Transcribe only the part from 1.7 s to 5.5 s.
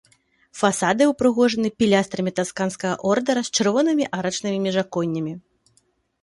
пілястрамі тасканскага ордара з чырвонымі арачнымі міжаконнямі.